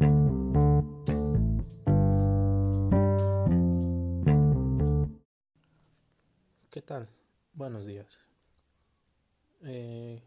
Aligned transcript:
¿Qué 0.00 0.06
tal? 6.86 7.10
Buenos 7.52 7.84
días. 7.84 8.18
Eh, 9.62 10.22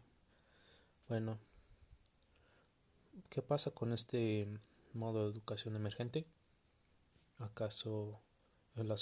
bueno, 1.08 1.40
¿qué 3.28 3.42
pasa 3.42 3.72
con 3.72 3.92
este 3.92 4.46
modo 4.92 5.24
de 5.24 5.32
educación 5.32 5.74
emergente? 5.74 6.24
¿Acaso 7.38 8.20
es 8.76 8.84
la 8.84 8.96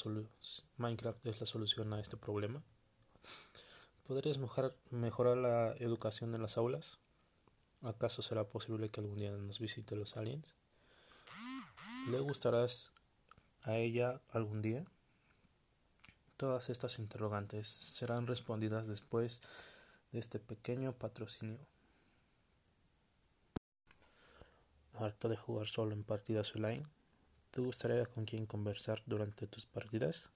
Minecraft 0.79 1.27
es 1.27 1.39
la 1.39 1.47
solución 1.47 1.93
a 1.93 2.01
este 2.01 2.17
problema? 2.17 2.63
¿Podrías 4.07 4.39
mejorar 4.39 5.37
la 5.37 5.75
educación 5.77 6.35
en 6.35 6.41
las 6.41 6.57
aulas? 6.57 6.99
¿Acaso 7.83 8.23
será 8.23 8.49
posible 8.49 8.89
que 8.89 9.01
algún 9.01 9.19
día 9.19 9.33
nos 9.33 9.59
visite 9.59 9.97
los 9.97 10.17
aliens? 10.17 10.62
¿Le 12.11 12.19
gustarás 12.19 12.91
a 13.63 13.77
ella 13.77 14.21
algún 14.33 14.61
día? 14.61 14.85
Todas 16.37 16.69
estas 16.69 16.99
interrogantes 16.99 17.69
serán 17.69 18.27
respondidas 18.27 18.89
después 18.89 19.41
de 20.11 20.19
este 20.19 20.41
pequeño 20.41 20.95
patrocinio. 20.95 21.61
¿Harto 24.95 25.29
de 25.29 25.37
jugar 25.37 25.69
solo 25.69 25.93
en 25.93 26.03
partidas 26.03 26.57
online? 26.57 26.85
¿Te 27.53 27.61
gustaría 27.61 28.05
con 28.07 28.25
quien 28.25 28.47
conversar 28.47 29.05
durante 29.07 29.47
tus 29.47 29.65
partidas? 29.65 30.31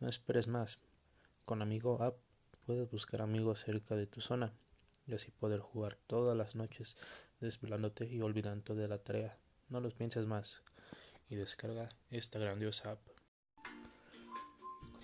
No 0.00 0.08
esperes 0.08 0.48
más. 0.48 0.78
Con 1.44 1.60
Amigo 1.60 2.02
App 2.02 2.16
puedes 2.64 2.90
buscar 2.90 3.20
amigos 3.20 3.64
cerca 3.66 3.96
de 3.96 4.06
tu 4.06 4.22
zona 4.22 4.54
y 5.06 5.12
así 5.12 5.30
poder 5.30 5.60
jugar 5.60 5.98
todas 6.06 6.34
las 6.34 6.54
noches 6.54 6.96
desvelándote 7.38 8.06
y 8.06 8.22
olvidando 8.22 8.74
de 8.74 8.88
la 8.88 8.96
tarea. 8.96 9.38
No 9.68 9.80
los 9.80 9.94
pienses 9.94 10.26
más 10.26 10.62
y 11.28 11.36
descarga 11.36 11.90
esta 12.10 12.38
grandiosa 12.38 12.92
app. 12.92 13.00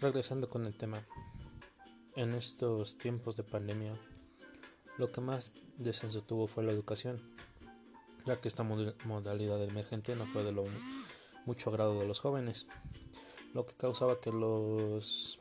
Regresando 0.01 0.49
con 0.49 0.65
el 0.65 0.77
tema. 0.77 1.07
En 2.17 2.33
estos 2.33 2.97
tiempos 2.97 3.37
de 3.37 3.43
pandemia, 3.43 3.95
lo 4.99 5.11
que 5.11 5.21
más 5.21 5.53
descenso 5.77 6.23
tuvo 6.23 6.47
fue 6.47 6.63
la 6.63 6.73
educación, 6.73 7.21
ya 8.25 8.41
que 8.41 8.49
esta 8.49 8.63
modalidad 8.63 9.63
emergente 9.63 10.15
no 10.15 10.25
fue 10.25 10.45
de 10.45 10.53
lo 10.53 10.65
mucho 11.45 11.71
agrado 11.71 11.99
de 11.99 12.07
los 12.07 12.21
jóvenes, 12.21 12.67
lo 13.53 13.67
que 13.67 13.75
causaba 13.75 14.21
que 14.21 14.33
los 14.33 15.41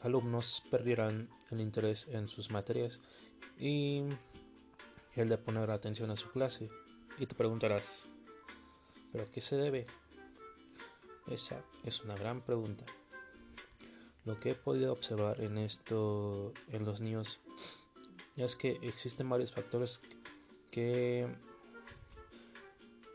alumnos 0.00 0.62
perdieran 0.70 1.28
el 1.50 1.60
interés 1.60 2.08
en 2.08 2.28
sus 2.28 2.50
materias 2.50 3.00
y 3.58 4.02
el 5.14 5.28
de 5.28 5.38
poner 5.38 5.70
atención 5.70 6.10
a 6.10 6.16
su 6.16 6.30
clase. 6.30 6.70
Y 7.18 7.26
te 7.26 7.34
preguntarás, 7.34 8.08
¿pero 9.16 9.28
a 9.28 9.32
qué 9.32 9.40
se 9.40 9.56
debe? 9.56 9.86
Esa 11.26 11.64
es 11.84 12.02
una 12.02 12.14
gran 12.16 12.42
pregunta. 12.42 12.84
Lo 14.26 14.36
que 14.36 14.50
he 14.50 14.54
podido 14.54 14.92
observar 14.92 15.40
en 15.40 15.56
esto, 15.56 16.52
en 16.68 16.84
los 16.84 17.00
niños, 17.00 17.40
es 18.36 18.56
que 18.56 18.72
existen 18.82 19.26
varios 19.30 19.52
factores 19.52 20.02
que 20.70 21.34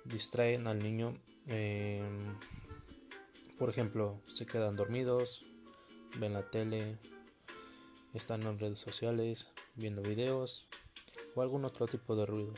distraen 0.05 0.65
al 0.65 0.79
niño. 0.79 1.13
Em, 1.45 2.35
por 3.59 3.69
ejemplo, 3.69 4.19
se 4.27 4.47
quedan 4.47 4.77
dormidos, 4.77 5.45
ven 6.17 6.33
la 6.33 6.49
tele, 6.49 6.97
están 8.15 8.41
en 8.41 8.57
redes 8.57 8.79
sociales, 8.79 9.51
viendo 9.75 10.01
videos 10.01 10.67
o 11.35 11.43
algún 11.43 11.63
otro 11.63 11.85
tipo 11.85 12.15
de 12.15 12.25
ruido. 12.25 12.55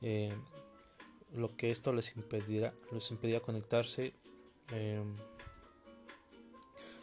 Eh, 0.00 0.32
lo 1.34 1.56
que 1.56 1.70
esto 1.70 1.92
les 1.92 2.16
impedirá, 2.16 2.72
les 2.92 3.10
impedía 3.10 3.40
conectarse. 3.40 4.14
Em, 4.70 5.14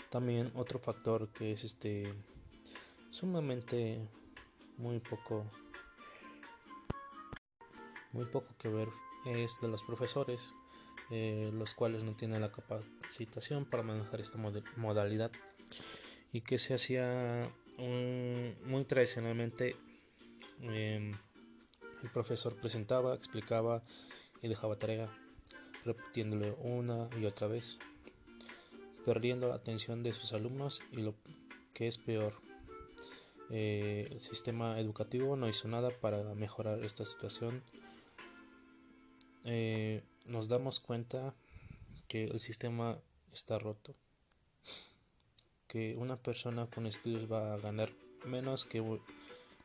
también 0.09 0.51
otro 0.55 0.79
factor 0.79 1.29
que 1.29 1.53
es 1.53 1.63
este 1.63 2.11
sumamente 3.11 4.09
muy 4.77 4.99
poco 4.99 5.45
muy 8.11 8.25
poco 8.25 8.47
que 8.57 8.67
ver 8.67 8.89
es 9.25 9.61
de 9.61 9.67
los 9.67 9.83
profesores 9.83 10.51
eh, 11.11 11.51
los 11.53 11.73
cuales 11.73 12.03
no 12.03 12.13
tienen 12.13 12.41
la 12.41 12.51
capacitación 12.51 13.65
para 13.65 13.83
manejar 13.83 14.21
esta 14.21 14.37
modalidad 14.77 15.31
y 16.33 16.41
que 16.41 16.57
se 16.57 16.73
hacía 16.73 17.49
muy 17.77 18.85
tradicionalmente 18.85 19.75
em, 20.61 21.11
el 22.03 22.09
profesor 22.11 22.55
presentaba, 22.55 23.15
explicaba 23.15 23.83
y 24.41 24.47
dejaba 24.47 24.77
tarea, 24.77 25.09
repitiéndole 25.85 26.55
una 26.59 27.09
y 27.19 27.25
otra 27.25 27.47
vez, 27.47 27.77
perdiendo 29.05 29.49
la 29.49 29.55
atención 29.55 30.03
de 30.03 30.13
sus 30.13 30.33
alumnos 30.33 30.81
y 30.91 30.97
lo 30.97 31.15
que 31.73 31.87
es 31.87 31.97
peor, 31.97 32.33
eh, 33.49 34.07
el 34.11 34.21
sistema 34.21 34.79
educativo 34.79 35.35
no 35.35 35.49
hizo 35.49 35.67
nada 35.67 35.89
para 35.89 36.23
mejorar 36.35 36.83
esta 36.83 37.05
situación. 37.05 37.61
Eh, 39.43 40.03
nos 40.25 40.47
damos 40.47 40.79
cuenta 40.79 41.33
que 42.07 42.25
el 42.25 42.39
sistema 42.39 42.99
está 43.33 43.59
roto 43.59 43.95
que 45.71 45.95
una 45.95 46.17
persona 46.17 46.67
con 46.67 46.85
estudios 46.85 47.31
va 47.31 47.53
a 47.53 47.57
ganar 47.57 47.89
menos 48.25 48.65
que, 48.65 48.83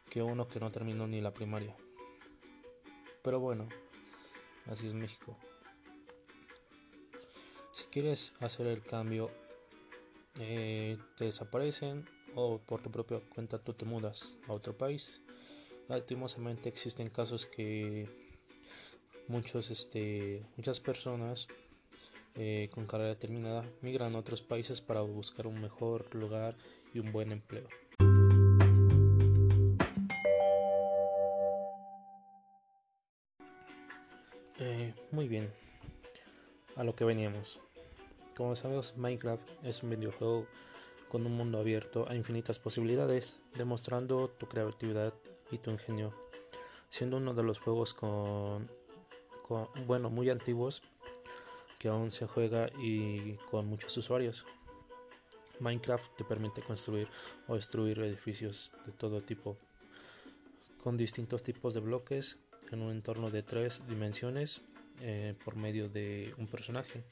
que 0.09 0.22
uno 0.22 0.47
que 0.47 0.60
no 0.60 0.70
terminó 0.70 1.09
ni 1.09 1.20
la 1.20 1.32
primaria. 1.32 1.75
Pero 3.25 3.41
bueno, 3.41 3.66
así 4.71 4.87
es 4.87 4.94
México. 4.94 5.37
Si 7.75 7.84
quieres 7.87 8.34
hacer 8.41 8.66
el 8.66 8.82
cambio, 8.82 9.31
eh, 10.41 10.99
te 11.16 11.27
desaparecen 11.27 12.04
o 12.34 12.59
por 12.59 12.82
tu 12.82 12.91
propia 12.91 13.21
cuenta 13.34 13.59
tú 13.59 13.75
te 13.75 13.84
mudas 13.84 14.37
a 14.49 14.53
otro 14.53 14.77
país. 14.77 15.21
Lastimosamente 15.88 16.69
existen 16.69 17.10
casos 17.10 17.47
que 17.47 18.09
muchos, 19.28 19.71
este, 19.71 20.44
muchas 20.56 20.81
personas 20.81 21.47
eh, 22.34 22.69
con 22.72 22.87
carrera 22.87 23.19
terminada 23.19 23.65
migran 23.81 24.15
a 24.15 24.19
otros 24.19 24.43
países 24.43 24.81
para 24.81 25.00
buscar 25.00 25.47
un 25.47 25.60
mejor 25.60 26.15
lugar 26.15 26.54
y 26.93 26.98
un 26.98 27.12
buen 27.12 27.33
empleo. 27.33 27.69
Eh, 34.69 34.93
muy 35.12 35.28
bien, 35.28 35.49
a 36.75 36.82
lo 36.82 36.97
que 36.97 37.04
veníamos. 37.04 37.60
Como 38.37 38.56
sabemos, 38.56 38.97
Minecraft 38.97 39.49
es 39.62 39.84
un 39.84 39.91
videojuego 39.91 40.49
con 41.09 41.25
un 41.25 41.37
mundo 41.37 41.60
abierto 41.60 42.09
a 42.09 42.16
infinitas 42.16 42.59
posibilidades, 42.59 43.38
demostrando 43.54 44.28
tu 44.28 44.49
creatividad 44.49 45.15
y 45.53 45.59
tu 45.59 45.71
ingenio, 45.71 46.12
siendo 46.91 47.19
uno 47.19 47.32
de 47.32 47.44
los 47.44 47.60
juegos 47.60 47.94
con 47.94 48.69
bueno, 49.87 50.10
muy 50.10 50.31
antiguos 50.31 50.83
que 51.78 51.87
aún 51.87 52.10
se 52.10 52.27
juega 52.27 52.69
y 52.81 53.34
con 53.48 53.69
muchos 53.69 53.97
usuarios. 53.97 54.47
Minecraft 55.60 56.16
te 56.16 56.25
permite 56.25 56.60
construir 56.60 57.06
o 57.47 57.54
destruir 57.54 58.00
edificios 58.00 58.72
de 58.84 58.91
todo 58.91 59.22
tipo, 59.22 59.56
con 60.83 60.97
distintos 60.97 61.44
tipos 61.44 61.72
de 61.72 61.78
bloques 61.78 62.41
en 62.72 62.82
un 62.82 62.91
entorno 62.93 63.31
de 63.31 63.43
tres 63.43 63.82
dimensiones 63.88 64.62
eh, 65.00 65.34
por 65.44 65.56
medio 65.56 65.88
de 65.88 66.34
un 66.38 66.47
personaje. 66.47 67.04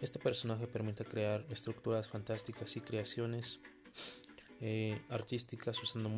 Este 0.00 0.18
personaje 0.18 0.66
permite 0.66 1.04
crear 1.04 1.44
estructuras 1.50 2.08
fantásticas 2.08 2.76
y 2.76 2.80
creaciones 2.80 3.60
eh, 4.60 5.00
artísticas 5.08 5.82
usando 5.82 6.08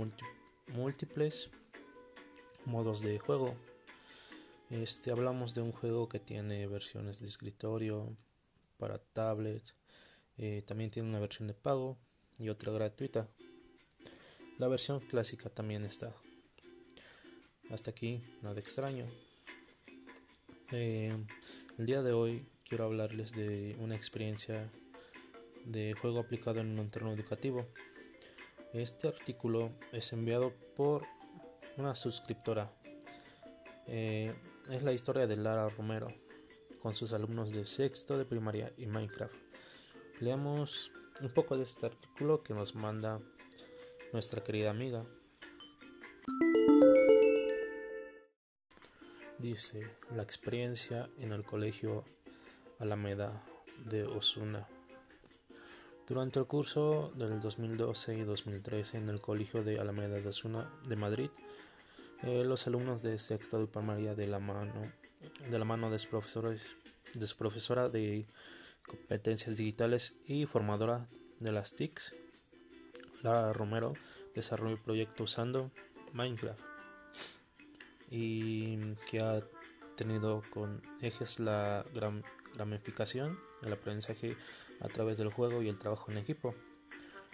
múltiples 0.69 1.50
modos 2.66 3.00
de 3.00 3.19
juego 3.19 3.56
este, 4.71 5.11
hablamos 5.11 5.53
de 5.53 5.62
un 5.62 5.72
juego 5.72 6.08
que 6.08 6.20
tiene 6.20 6.69
versiones 6.69 7.19
de 7.19 7.26
escritorio 7.26 8.17
para 8.79 8.99
tablet, 8.99 9.64
eh, 10.38 10.62
también 10.64 10.93
tiene 10.93 11.08
una 11.08 11.19
versión 11.19 11.49
de 11.49 11.55
pago 11.55 11.99
y 12.38 12.50
otra 12.50 12.73
gratuita. 12.73 13.26
La 14.58 14.69
versión 14.69 15.00
clásica 15.00 15.50
también 15.50 15.85
está. 15.85 16.14
Hasta 17.70 17.93
aquí, 17.93 18.20
nada 18.43 18.58
extraño. 18.58 19.05
Eh, 20.72 21.17
el 21.78 21.87
día 21.87 22.02
de 22.02 22.12
hoy 22.12 22.44
quiero 22.69 22.84
hablarles 22.84 23.31
de 23.32 23.76
una 23.78 23.94
experiencia 23.94 24.69
de 25.64 25.94
juego 25.94 26.19
aplicado 26.19 26.58
en 26.58 26.70
un 26.70 26.78
entorno 26.78 27.12
educativo. 27.12 27.69
Este 28.72 29.06
artículo 29.06 29.70
es 29.93 30.12
enviado 30.12 30.52
por 30.76 31.06
una 31.76 31.94
suscriptora. 31.94 32.72
Eh, 33.87 34.34
es 34.69 34.82
la 34.82 34.93
historia 34.93 35.28
de 35.28 35.37
Lara 35.37 35.69
Romero 35.69 36.08
con 36.81 36.96
sus 36.96 37.12
alumnos 37.12 37.52
de 37.52 37.66
sexto 37.66 38.19
de 38.19 38.25
primaria 38.25 38.73
y 38.78 38.87
Minecraft. 38.87 39.34
Leamos 40.19 40.90
un 41.20 41.31
poco 41.31 41.56
de 41.56 41.62
este 41.62 41.87
artículo 41.87 42.43
que 42.43 42.52
nos 42.52 42.75
manda 42.75 43.20
nuestra 44.12 44.43
querida 44.43 44.70
amiga. 44.70 45.05
La 50.14 50.23
experiencia 50.23 51.08
en 51.19 51.32
el 51.32 51.43
colegio 51.43 52.05
Alameda 52.79 53.43
de 53.85 54.05
Osuna. 54.05 54.69
Durante 56.06 56.38
el 56.38 56.47
curso 56.47 57.12
del 57.17 57.41
2012 57.41 58.19
y 58.19 58.23
2013 58.23 58.99
en 58.99 59.08
el 59.08 59.20
colegio 59.20 59.64
de 59.64 59.81
Alameda 59.81 60.20
de 60.20 60.29
Osuna 60.29 60.70
de 60.87 60.94
Madrid, 60.94 61.31
eh, 62.23 62.44
los 62.44 62.67
alumnos 62.69 63.02
de 63.02 63.19
sexto 63.19 63.61
y 63.61 63.67
primaria 63.67 64.14
de 64.14 64.29
la 64.29 64.38
mano 64.38 64.93
de 65.50 65.58
la 65.58 65.64
mano 65.64 65.91
de 65.91 65.99
su, 65.99 66.17
de 67.14 67.26
su 67.26 67.37
profesora 67.37 67.88
de 67.88 68.26
competencias 68.87 69.56
digitales 69.56 70.14
y 70.26 70.47
formadora 70.47 71.06
de 71.41 71.52
las 71.52 71.75
TICs, 71.75 72.14
Lara 73.23 73.52
Romero, 73.52 73.94
desarrolló 74.35 74.75
el 74.75 74.81
proyecto 74.81 75.25
usando 75.25 75.70
Minecraft 76.12 76.69
y 78.11 78.95
que 79.09 79.21
ha 79.21 79.43
tenido 79.97 80.43
con 80.51 80.83
ejes 81.01 81.39
la 81.39 81.85
gamificación, 82.57 83.39
el 83.62 83.73
aprendizaje 83.73 84.37
a 84.81 84.89
través 84.89 85.19
del 85.19 85.31
juego 85.31 85.62
y 85.62 85.69
el 85.69 85.79
trabajo 85.79 86.11
en 86.11 86.19
equipo. 86.19 86.55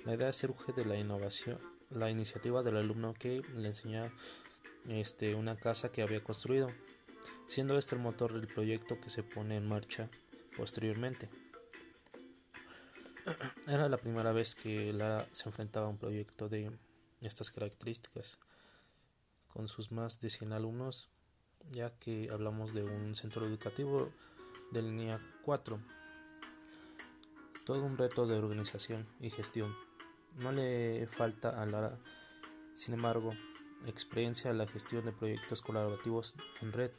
La 0.05 0.15
idea 0.15 0.33
surge 0.33 0.73
de 0.73 0.85
la 0.85 0.97
innovación, 0.97 1.59
la 1.91 2.11
iniciativa 2.11 2.63
del 2.63 2.77
alumno 2.77 3.15
que 3.15 3.43
le 3.55 3.69
enseña 3.69 4.13
este, 4.89 5.35
una 5.35 5.57
casa 5.57 5.91
que 5.91 6.03
había 6.03 6.23
construido, 6.23 6.71
siendo 7.47 7.79
este 7.79 7.95
el 7.95 8.03
motor 8.03 8.35
del 8.35 8.47
proyecto 8.47 9.01
que 9.01 9.11
se 9.11 9.23
pone 9.23 9.57
en 9.57 9.67
marcha 9.67 10.09
posteriormente. 10.57 11.29
Era 13.67 13.89
la 13.89 13.97
primera 13.97 14.33
vez 14.33 14.55
que 14.55 14.93
Lara 14.93 15.27
se 15.33 15.49
enfrentaba 15.49 15.87
a 15.87 15.91
un 15.91 15.99
proyecto 15.99 16.49
de 16.49 16.71
estas 17.21 17.51
características 17.51 18.39
con 19.57 19.69
sus 19.69 19.91
más 19.91 20.21
de 20.21 20.29
100 20.29 20.53
alumnos, 20.53 21.09
ya 21.71 21.91
que 21.99 22.29
hablamos 22.31 22.75
de 22.75 22.85
un 22.85 23.17
centro 23.17 23.47
educativo 23.47 24.13
de 24.71 24.83
línea 24.83 25.19
4. 25.47 25.81
Todo 27.65 27.83
un 27.83 27.97
reto 27.97 28.27
de 28.27 28.37
organización 28.37 29.07
y 29.19 29.31
gestión. 29.31 29.75
No 30.37 30.53
le 30.53 31.07
falta 31.07 31.63
a 31.63 31.65
Lara, 31.65 31.99
sin 32.75 32.93
embargo, 32.95 33.33
experiencia 33.87 34.51
en 34.51 34.59
la 34.59 34.67
gestión 34.67 35.07
de 35.07 35.13
proyectos 35.13 35.63
colaborativos 35.63 36.35
en 36.61 36.73
red. 36.73 36.91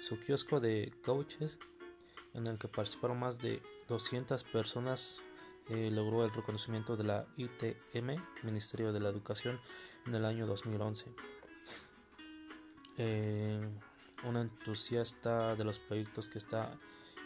Su 0.00 0.18
kiosco 0.18 0.58
de 0.58 0.92
coaches, 1.04 1.58
en 2.34 2.48
el 2.48 2.58
que 2.58 2.66
participaron 2.66 3.20
más 3.20 3.38
de 3.38 3.62
200 3.86 4.42
personas, 4.42 5.20
eh, 5.68 5.92
logró 5.92 6.24
el 6.24 6.32
reconocimiento 6.32 6.96
de 6.96 7.04
la 7.04 7.26
ITM, 7.36 8.16
Ministerio 8.42 8.92
de 8.92 8.98
la 8.98 9.10
Educación, 9.10 9.60
en 10.06 10.16
el 10.16 10.24
año 10.24 10.48
2011 10.48 11.14
eh, 12.98 13.60
una 14.24 14.42
entusiasta 14.42 15.56
de 15.56 15.64
los 15.64 15.78
proyectos 15.78 16.28
que 16.28 16.38
está 16.38 16.78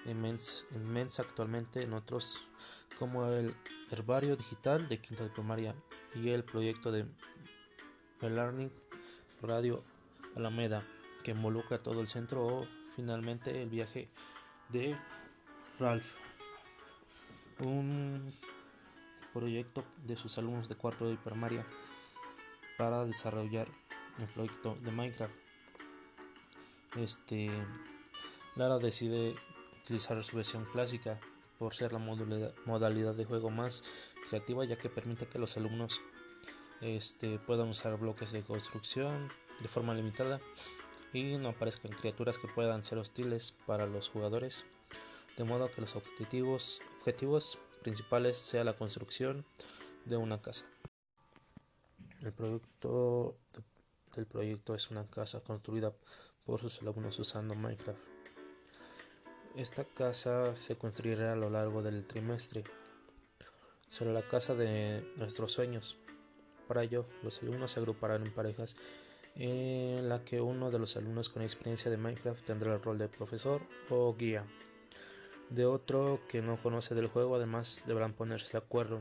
inmensa, 0.06 1.22
actualmente 1.22 1.82
en 1.82 1.92
otros 1.92 2.46
como 2.98 3.26
el 3.26 3.54
herbario 3.90 4.36
digital 4.36 4.88
de 4.88 4.98
quinta 4.98 5.24
de 5.24 5.30
primaria 5.30 5.74
y 6.14 6.30
el 6.30 6.44
proyecto 6.44 6.90
de 6.92 7.06
Learning 8.20 8.72
Radio 9.42 9.82
Alameda 10.34 10.82
que 11.22 11.32
involucra 11.32 11.78
todo 11.78 12.00
el 12.00 12.08
centro 12.08 12.46
o 12.46 12.66
finalmente 12.94 13.62
el 13.62 13.68
viaje 13.68 14.08
de 14.68 14.96
Ralph. 15.78 16.06
Un 17.60 18.32
proyecto 19.32 19.84
de 20.06 20.16
sus 20.16 20.38
alumnos 20.38 20.68
de 20.68 20.76
cuarto 20.76 21.08
de 21.08 21.16
primaria 21.16 21.66
para 22.78 23.04
desarrollar 23.04 23.66
el 24.18 24.26
proyecto 24.28 24.76
de 24.82 24.90
Minecraft 24.90 25.45
este, 26.96 27.50
Lara 28.54 28.78
decide 28.78 29.34
utilizar 29.82 30.22
su 30.24 30.36
versión 30.36 30.64
clásica 30.64 31.18
por 31.58 31.74
ser 31.74 31.92
la 31.92 31.98
modalidad 31.98 33.14
de 33.14 33.24
juego 33.24 33.50
más 33.50 33.84
creativa 34.28 34.64
ya 34.64 34.76
que 34.76 34.88
permite 34.88 35.26
que 35.26 35.38
los 35.38 35.56
alumnos 35.56 36.00
este, 36.80 37.38
puedan 37.38 37.68
usar 37.68 37.96
bloques 37.98 38.32
de 38.32 38.42
construcción 38.42 39.28
de 39.60 39.68
forma 39.68 39.94
limitada 39.94 40.40
y 41.12 41.38
no 41.38 41.50
aparezcan 41.50 41.92
criaturas 41.92 42.38
que 42.38 42.48
puedan 42.48 42.84
ser 42.84 42.98
hostiles 42.98 43.54
para 43.66 43.86
los 43.86 44.08
jugadores 44.08 44.64
de 45.36 45.44
modo 45.44 45.70
que 45.70 45.80
los 45.80 45.96
objetivos, 45.96 46.80
objetivos 47.00 47.58
principales 47.82 48.38
sea 48.38 48.64
la 48.64 48.74
construcción 48.74 49.44
de 50.04 50.16
una 50.16 50.40
casa. 50.40 50.64
El 52.22 52.32
producto 52.32 53.36
del 54.14 54.26
proyecto 54.26 54.74
es 54.74 54.90
una 54.90 55.06
casa 55.06 55.40
construida 55.40 55.92
por 56.46 56.60
sus 56.60 56.80
alumnos 56.80 57.18
usando 57.18 57.54
Minecraft. 57.54 57.98
Esta 59.56 59.84
casa 59.84 60.54
se 60.56 60.76
construirá 60.76 61.32
a 61.32 61.36
lo 61.36 61.50
largo 61.50 61.82
del 61.82 62.06
trimestre. 62.06 62.62
Será 63.88 64.12
la 64.12 64.22
casa 64.22 64.54
de 64.54 65.12
nuestros 65.16 65.52
sueños. 65.52 65.96
Para 66.68 66.82
ello, 66.82 67.04
los 67.22 67.42
alumnos 67.42 67.72
se 67.72 67.80
agruparán 67.80 68.24
en 68.24 68.32
parejas 68.32 68.76
en 69.34 70.08
la 70.08 70.24
que 70.24 70.40
uno 70.40 70.70
de 70.70 70.78
los 70.78 70.96
alumnos 70.96 71.28
con 71.28 71.42
experiencia 71.42 71.90
de 71.90 71.96
Minecraft 71.96 72.44
tendrá 72.46 72.74
el 72.74 72.82
rol 72.82 72.98
de 72.98 73.08
profesor 73.08 73.62
o 73.90 74.14
guía. 74.14 74.44
De 75.50 75.66
otro 75.66 76.20
que 76.28 76.42
no 76.42 76.60
conoce 76.62 76.94
del 76.94 77.06
juego, 77.06 77.36
además 77.36 77.84
deberán 77.86 78.14
ponerse 78.14 78.52
de 78.52 78.58
acuerdo 78.58 79.00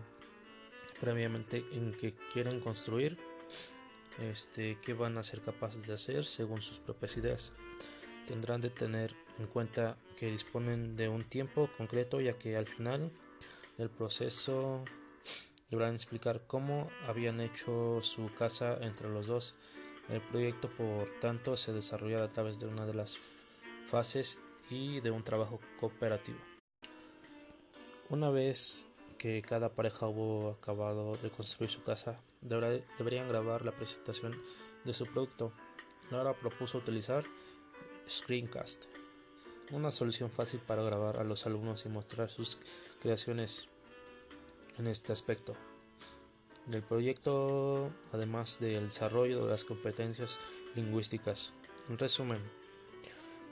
previamente 0.99 1.65
en 1.71 1.91
que 1.93 2.15
quieren 2.33 2.59
construir 2.59 3.17
este, 4.19 4.77
qué 4.81 4.93
van 4.93 5.17
a 5.17 5.23
ser 5.23 5.41
capaces 5.41 5.87
de 5.87 5.93
hacer 5.93 6.25
según 6.25 6.61
sus 6.61 6.79
propias 6.79 7.17
ideas. 7.17 7.51
Tendrán 8.27 8.61
de 8.61 8.69
tener 8.69 9.15
en 9.39 9.47
cuenta 9.47 9.97
que 10.17 10.31
disponen 10.31 10.95
de 10.95 11.09
un 11.09 11.23
tiempo 11.23 11.69
concreto 11.77 12.21
ya 12.21 12.33
que 12.33 12.57
al 12.57 12.67
final 12.67 13.11
del 13.77 13.89
proceso 13.89 14.83
deberán 15.69 15.95
explicar 15.95 16.43
cómo 16.47 16.89
habían 17.07 17.41
hecho 17.41 18.01
su 18.01 18.33
casa 18.33 18.77
entre 18.81 19.09
los 19.09 19.27
dos. 19.27 19.55
El 20.09 20.21
proyecto, 20.21 20.69
por 20.69 21.09
tanto, 21.19 21.57
se 21.57 21.73
desarrollará 21.73 22.25
a 22.25 22.29
través 22.29 22.59
de 22.59 22.67
una 22.67 22.85
de 22.85 22.93
las 22.93 23.17
fases 23.85 24.39
y 24.69 24.99
de 25.01 25.11
un 25.11 25.23
trabajo 25.23 25.59
cooperativo. 25.79 26.37
Una 28.09 28.29
vez 28.29 28.87
que 29.17 29.41
cada 29.41 29.73
pareja 29.73 30.07
hubo 30.07 30.51
acabado 30.51 31.15
de 31.17 31.31
construir 31.31 31.71
su 31.71 31.83
casa, 31.83 32.21
deberían 32.45 33.27
grabar 33.27 33.65
la 33.65 33.71
presentación 33.71 34.41
de 34.83 34.93
su 34.93 35.05
producto. 35.05 35.51
Laura 36.11 36.33
propuso 36.33 36.77
utilizar 36.77 37.23
Screencast, 38.07 38.83
una 39.71 39.91
solución 39.91 40.29
fácil 40.29 40.59
para 40.59 40.83
grabar 40.83 41.17
a 41.17 41.23
los 41.23 41.45
alumnos 41.47 41.85
y 41.85 41.89
mostrar 41.89 42.29
sus 42.29 42.59
creaciones 43.01 43.67
en 44.77 44.87
este 44.87 45.11
aspecto 45.11 45.55
del 46.67 46.83
proyecto, 46.83 47.91
además 48.11 48.59
del 48.59 48.83
desarrollo 48.85 49.43
de 49.43 49.51
las 49.51 49.65
competencias 49.65 50.39
lingüísticas. 50.75 51.53
En 51.89 51.97
resumen, 51.97 52.39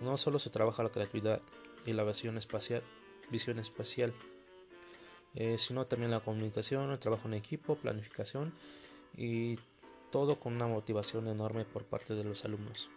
no 0.02 0.18
solo 0.18 0.40
se 0.40 0.50
trabaja 0.50 0.84
la 0.84 0.90
creatividad 0.90 1.42
y 1.86 1.94
la 1.94 2.04
visión 2.04 2.38
espacial 2.38 2.84
eh, 5.36 5.58
sino 5.58 5.86
también 5.86 6.12
la 6.12 6.20
comunicación, 6.20 6.92
el 6.92 7.00
trabajo 7.00 7.28
en 7.28 7.34
equipo, 7.34 7.76
planificación 7.76 8.54
y 9.18 9.58
todo 10.12 10.40
con 10.40 10.54
una 10.54 10.68
motivación 10.68 11.28
enorme 11.28 11.66
por 11.66 11.86
parte 11.86 12.14
de 12.14 12.24
los 12.24 12.46
alumnos. 12.46 12.90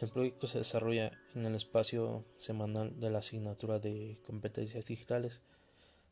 El 0.00 0.10
proyecto 0.10 0.46
se 0.46 0.58
desarrolla 0.58 1.12
en 1.34 1.46
el 1.46 1.54
espacio 1.54 2.24
semanal 2.36 3.00
de 3.00 3.08
la 3.08 3.18
asignatura 3.18 3.78
de 3.78 4.18
competencias 4.26 4.84
digitales, 4.84 5.40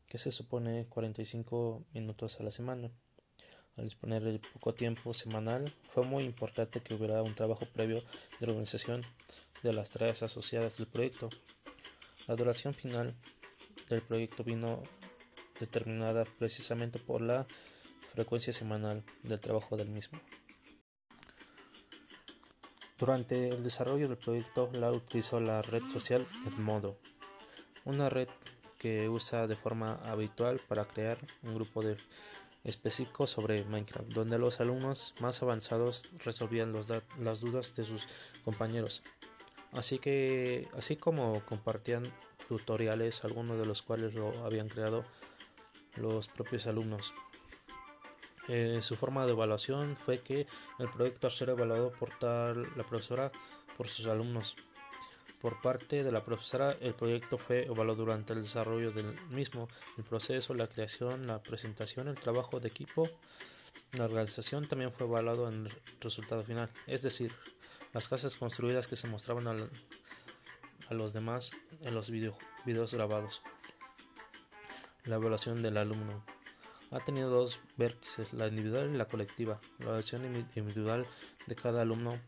que 0.07 0.17
se 0.17 0.31
supone 0.31 0.87
45 0.87 1.83
minutos 1.93 2.39
a 2.39 2.43
la 2.43 2.51
semana. 2.51 2.89
Al 3.77 3.83
disponer 3.83 4.23
de 4.23 4.39
poco 4.39 4.73
tiempo 4.73 5.13
semanal, 5.13 5.71
fue 5.93 6.03
muy 6.03 6.23
importante 6.23 6.79
que 6.79 6.95
hubiera 6.95 7.21
un 7.21 7.35
trabajo 7.35 7.65
previo 7.65 8.01
de 8.39 8.47
organización 8.47 9.03
de 9.61 9.73
las 9.73 9.91
tareas 9.91 10.23
asociadas 10.23 10.77
del 10.77 10.87
proyecto. 10.87 11.29
La 12.27 12.35
duración 12.35 12.73
final 12.73 13.13
del 13.89 14.01
proyecto 14.01 14.43
vino 14.43 14.83
determinada 15.59 16.25
precisamente 16.25 16.99
por 16.99 17.21
la 17.21 17.45
frecuencia 18.13 18.53
semanal 18.53 19.03
del 19.23 19.39
trabajo 19.39 19.77
del 19.77 19.89
mismo. 19.89 20.19
Durante 22.97 23.49
el 23.49 23.61
desarrollo 23.61 24.07
del 24.07 24.17
proyecto, 24.17 24.69
la 24.71 24.89
utilizó 24.89 25.41
la 25.41 25.61
red 25.61 25.83
social 25.83 26.25
Edmodo, 26.47 26.97
una 27.83 28.09
red 28.09 28.29
que 28.77 29.09
usa 29.09 29.47
de 29.47 29.55
forma 29.55 29.95
habitual 30.05 30.61
para 30.67 30.85
crear 30.85 31.17
un 31.43 31.55
grupo 31.55 31.81
de 31.81 31.97
específico 32.63 33.27
sobre 33.27 33.63
Minecraft, 33.65 34.09
donde 34.09 34.39
los 34.39 34.59
alumnos 34.59 35.13
más 35.19 35.41
avanzados 35.41 36.09
resolvían 36.23 36.73
las 37.19 37.39
dudas 37.39 37.75
de 37.75 37.83
sus 37.83 38.07
compañeros. 38.43 39.03
Así 39.71 39.99
que, 39.99 40.69
así 40.77 40.95
como 40.95 41.45
compartían 41.45 42.13
tutoriales, 42.47 43.23
algunos 43.23 43.57
de 43.57 43.65
los 43.65 43.81
cuales 43.81 44.13
lo 44.13 44.45
habían 44.45 44.69
creado 44.69 45.05
los 45.97 46.27
propios 46.27 46.67
alumnos. 46.67 47.13
Eh, 48.47 48.79
su 48.81 48.95
forma 48.95 49.25
de 49.25 49.31
evaluación 49.31 49.95
fue 49.95 50.19
que 50.19 50.45
el 50.77 50.89
proyecto 50.89 51.29
ser 51.29 51.49
evaluado 51.49 51.91
por 51.91 52.09
tal 52.19 52.63
la 52.75 52.83
profesora 52.83 53.31
por 53.77 53.87
sus 53.87 54.05
alumnos. 54.07 54.55
Por 55.41 55.61
parte 55.61 56.03
de 56.03 56.11
la 56.11 56.23
profesora, 56.23 56.75
el 56.79 56.93
proyecto 56.93 57.37
fue 57.37 57.65
evaluado 57.65 57.95
durante 57.95 58.33
el 58.33 58.43
desarrollo 58.43 58.91
del 58.91 59.13
mismo, 59.29 59.67
el 59.97 60.03
proceso, 60.03 60.53
la 60.53 60.67
creación, 60.67 61.27
la 61.27 61.41
presentación, 61.41 62.07
el 62.07 62.15
trabajo 62.15 62.59
de 62.59 62.67
equipo. 62.67 63.09
La 63.91 64.05
organización 64.05 64.67
también 64.67 64.91
fue 64.91 65.05
evaluado 65.07 65.47
en 65.47 65.67
el 65.67 65.73
resultado 65.99 66.43
final, 66.43 66.69
es 66.87 67.01
decir, 67.01 67.31
las 67.93 68.07
casas 68.09 68.35
construidas 68.35 68.87
que 68.87 68.95
se 68.95 69.07
mostraban 69.07 69.69
a 70.89 70.93
los 70.93 71.13
demás 71.13 71.51
en 71.81 71.95
los 71.95 72.11
videos 72.11 72.93
grabados. 72.93 73.41
La 75.05 75.15
evaluación 75.17 75.61
del 75.61 75.77
alumno 75.77 76.23
ha 76.91 76.99
tenido 76.99 77.29
dos 77.29 77.59
vértices, 77.77 78.33
la 78.33 78.47
individual 78.47 78.89
y 78.93 78.97
la 78.97 79.07
colectiva. 79.07 79.59
La 79.79 79.85
evaluación 79.85 80.25
individual 80.25 81.05
de 81.45 81.55
cada 81.55 81.81
alumno. 81.81 82.19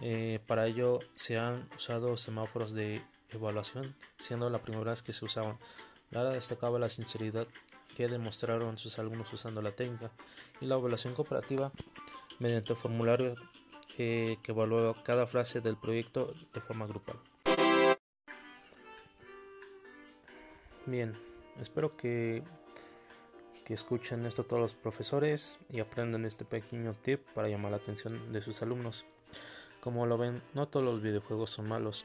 Eh, 0.00 0.40
para 0.46 0.66
ello 0.66 0.98
se 1.14 1.38
han 1.38 1.68
usado 1.76 2.16
semáforos 2.16 2.72
de 2.72 3.02
evaluación, 3.30 3.94
siendo 4.18 4.50
la 4.50 4.62
primera 4.62 4.90
vez 4.90 5.02
que 5.02 5.12
se 5.12 5.24
usaban. 5.24 5.58
Nada 6.10 6.32
destacaba 6.32 6.78
la 6.78 6.88
sinceridad 6.88 7.46
que 7.96 8.08
demostraron 8.08 8.78
sus 8.78 8.98
alumnos 8.98 9.32
usando 9.32 9.62
la 9.62 9.72
técnica 9.72 10.10
y 10.60 10.66
la 10.66 10.76
evaluación 10.76 11.14
cooperativa 11.14 11.70
mediante 12.38 12.72
el 12.72 12.78
formulario 12.78 13.34
que 13.94 14.38
evaluó 14.44 14.94
cada 15.04 15.26
frase 15.26 15.60
del 15.60 15.76
proyecto 15.76 16.32
de 16.54 16.60
forma 16.60 16.86
grupal. 16.86 17.20
Bien, 20.86 21.14
espero 21.60 21.96
que 21.96 22.42
que 23.64 23.74
escuchen 23.74 24.26
esto 24.26 24.44
todos 24.44 24.60
los 24.60 24.74
profesores 24.74 25.58
y 25.70 25.80
aprendan 25.80 26.24
este 26.24 26.44
pequeño 26.44 26.94
tip 27.02 27.20
para 27.34 27.48
llamar 27.48 27.70
la 27.70 27.76
atención 27.76 28.32
de 28.32 28.40
sus 28.40 28.62
alumnos. 28.62 29.04
Como 29.80 30.06
lo 30.06 30.18
ven, 30.18 30.42
no 30.54 30.68
todos 30.68 30.84
los 30.84 31.02
videojuegos 31.02 31.50
son 31.50 31.68
malos. 31.68 32.04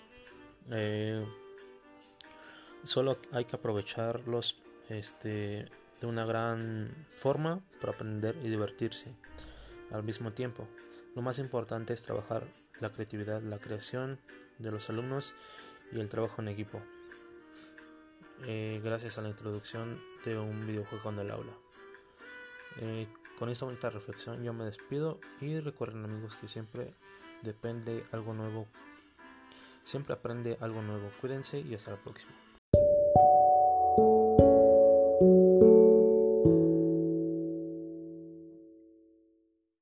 Eh, 0.72 1.26
solo 2.84 3.18
hay 3.32 3.46
que 3.46 3.56
aprovecharlos 3.56 4.58
este, 4.90 5.70
de 6.02 6.08
una 6.08 6.26
gran 6.26 7.08
forma 7.18 7.62
para 7.80 7.94
aprender 7.94 8.36
y 8.44 8.50
divertirse 8.50 9.14
al 9.92 10.04
mismo 10.04 10.32
tiempo. 10.34 10.68
Lo 11.16 11.22
más 11.22 11.40
importante 11.40 11.94
es 11.94 12.04
trabajar 12.04 12.48
la 12.80 12.92
creatividad, 12.92 13.42
la 13.42 13.58
creación 13.58 14.20
de 14.60 14.72
los 14.72 14.90
alumnos 14.90 15.34
y 15.92 16.00
el 16.00 16.10
trabajo 16.10 16.42
en 16.42 16.50
equipo. 16.50 16.82
Eh, 18.46 18.80
gracias 18.84 19.18
a 19.18 19.22
la 19.22 19.30
introducción 19.30 20.00
de 20.24 20.38
un 20.38 20.66
videojuego 20.68 21.10
en 21.10 21.20
el 21.20 21.32
aula. 21.32 21.54
Eh, 22.80 23.08
con 23.40 23.50
esta 23.50 23.66
bonita 23.66 23.90
reflexión 23.90 24.44
yo 24.44 24.54
me 24.54 24.66
despido 24.66 25.20
y 25.42 25.60
recuerden 25.60 26.06
amigos 26.06 26.36
que 26.36 26.48
siempre 26.48 26.94
depende 27.42 28.04
algo 28.12 28.34
nuevo, 28.34 28.68
siempre 29.84 30.14
aprende 30.14 30.58
algo 30.62 30.82
nuevo. 30.82 31.12
Cuídense 31.20 31.60
y 31.60 31.74
hasta 31.74 31.92
la 31.92 31.98
próxima. 31.98 32.47